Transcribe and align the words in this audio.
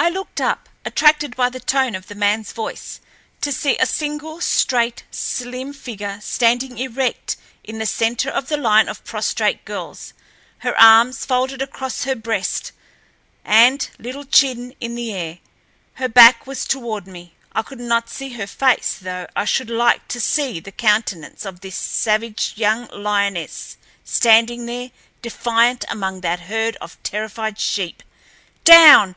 I 0.00 0.10
looked 0.10 0.40
up, 0.40 0.68
attracted 0.84 1.34
by 1.34 1.48
the 1.50 1.58
tone 1.58 1.96
of 1.96 2.06
the 2.06 2.14
manl's 2.14 2.52
voice, 2.52 3.00
to 3.40 3.50
see 3.50 3.76
a 3.78 3.84
single, 3.84 4.40
straight, 4.40 5.02
slim 5.10 5.72
figure 5.72 6.20
standing 6.22 6.78
erect 6.78 7.36
in 7.64 7.80
the 7.80 7.84
center 7.84 8.30
of 8.30 8.48
the 8.48 8.56
line 8.56 8.88
of 8.88 9.02
prostrate 9.02 9.64
girls, 9.64 10.12
her 10.58 10.78
arms 10.80 11.26
folded 11.26 11.60
across 11.60 12.04
her 12.04 12.14
breast 12.14 12.70
and 13.44 13.90
little 13.98 14.24
chin 14.24 14.76
in 14.80 14.94
the 14.94 15.12
air. 15.12 15.38
Her 15.94 16.08
back 16.08 16.46
was 16.46 16.64
toward 16.64 17.08
me—I 17.08 17.62
could 17.62 17.80
not 17.80 18.08
see 18.08 18.30
her 18.34 18.46
face, 18.46 18.96
though 19.02 19.26
I 19.34 19.46
should 19.46 19.68
like 19.68 20.06
to 20.08 20.20
see 20.20 20.60
the 20.60 20.72
countenance 20.72 21.44
of 21.44 21.58
this 21.60 21.76
savage 21.76 22.52
young 22.54 22.86
lioness, 22.92 23.76
standing 24.04 24.66
there 24.66 24.92
defiant 25.22 25.84
among 25.88 26.20
that 26.20 26.40
herd 26.42 26.76
of 26.80 27.02
terrified 27.02 27.58
sheep. 27.58 28.04
"Down! 28.62 29.16